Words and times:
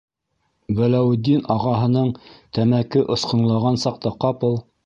Вәләүетдин 0.79 1.43
ағаһының 1.57 2.09
тәмәке 2.59 3.07
осҡонланған 3.17 3.81
саҡта 3.87 4.19
ҡапыл 4.27 4.63